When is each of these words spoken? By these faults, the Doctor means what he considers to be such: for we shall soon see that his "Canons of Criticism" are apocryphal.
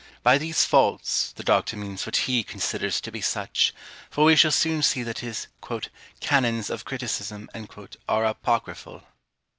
By 0.23 0.39
these 0.39 0.65
faults, 0.65 1.31
the 1.35 1.43
Doctor 1.43 1.77
means 1.77 2.07
what 2.07 2.15
he 2.25 2.41
considers 2.43 2.99
to 3.01 3.11
be 3.11 3.21
such: 3.21 3.71
for 4.09 4.23
we 4.23 4.35
shall 4.35 4.49
soon 4.51 4.81
see 4.81 5.03
that 5.03 5.19
his 5.19 5.45
"Canons 6.19 6.71
of 6.71 6.85
Criticism" 6.85 7.51
are 8.09 8.25
apocryphal. 8.25 9.03